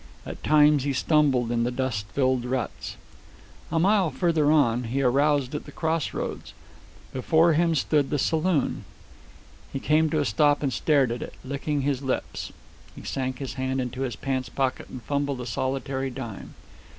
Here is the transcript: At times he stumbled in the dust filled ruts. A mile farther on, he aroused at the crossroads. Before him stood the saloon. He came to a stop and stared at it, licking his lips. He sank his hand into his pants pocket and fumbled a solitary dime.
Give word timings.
At 0.25 0.43
times 0.43 0.81
he 0.83 0.93
stumbled 0.93 1.51
in 1.51 1.63
the 1.63 1.69
dust 1.69 2.07
filled 2.07 2.43
ruts. 2.43 2.95
A 3.71 3.77
mile 3.77 4.09
farther 4.09 4.49
on, 4.51 4.85
he 4.85 5.03
aroused 5.03 5.53
at 5.53 5.65
the 5.65 5.71
crossroads. 5.71 6.55
Before 7.13 7.53
him 7.53 7.75
stood 7.75 8.09
the 8.09 8.17
saloon. 8.17 8.83
He 9.71 9.79
came 9.79 10.09
to 10.09 10.19
a 10.19 10.25
stop 10.25 10.63
and 10.63 10.73
stared 10.73 11.11
at 11.11 11.21
it, 11.21 11.35
licking 11.45 11.81
his 11.81 12.01
lips. 12.01 12.51
He 12.95 13.03
sank 13.03 13.37
his 13.37 13.53
hand 13.61 13.79
into 13.79 14.01
his 14.01 14.15
pants 14.15 14.49
pocket 14.49 14.89
and 14.89 15.03
fumbled 15.03 15.39
a 15.39 15.45
solitary 15.45 16.09
dime. 16.09 16.55